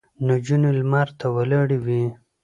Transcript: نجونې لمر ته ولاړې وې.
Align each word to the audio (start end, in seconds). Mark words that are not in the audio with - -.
نجونې 0.27 0.71
لمر 0.77 1.07
ته 1.19 1.25
ولاړې 1.35 1.77
وې. 1.85 2.03